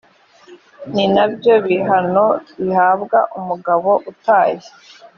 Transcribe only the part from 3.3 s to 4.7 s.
umugabo utaye